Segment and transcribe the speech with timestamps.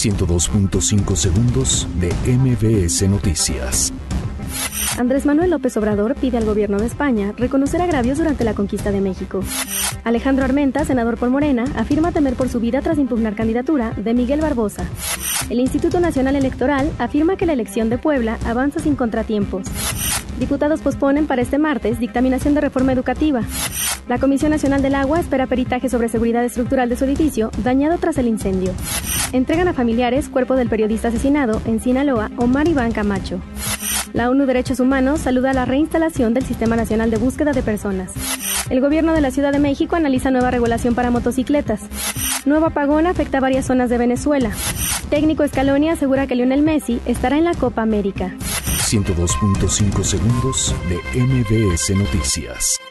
[0.00, 3.92] 102.5 segundos de MBS Noticias.
[4.96, 9.02] Andrés Manuel López Obrador pide al gobierno de España reconocer agravios durante la conquista de
[9.02, 9.40] México.
[10.02, 14.40] Alejandro Armenta, senador por Morena, afirma temer por su vida tras impugnar candidatura de Miguel
[14.40, 14.86] Barbosa.
[15.50, 19.66] El Instituto Nacional Electoral afirma que la elección de Puebla avanza sin contratiempos.
[20.38, 23.42] Diputados posponen para este martes dictaminación de reforma educativa.
[24.08, 28.16] La Comisión Nacional del Agua espera peritaje sobre seguridad estructural de su edificio, dañado tras
[28.16, 28.72] el incendio.
[29.32, 33.40] Entregan a familiares cuerpo del periodista asesinado en Sinaloa, Omar Iván Camacho.
[34.12, 38.12] La ONU Derechos Humanos saluda la reinstalación del Sistema Nacional de Búsqueda de Personas.
[38.70, 41.82] El gobierno de la Ciudad de México analiza nueva regulación para motocicletas.
[42.44, 44.50] Nuevo apagón afecta a varias zonas de Venezuela.
[45.10, 48.34] Técnico Scaloni asegura que Lionel Messi estará en la Copa América.
[48.90, 52.89] 102.5 segundos de MBS Noticias.